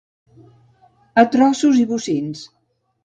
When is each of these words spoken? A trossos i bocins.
A 1.23 1.25
trossos 1.35 1.83
i 1.83 1.85
bocins. 1.93 2.43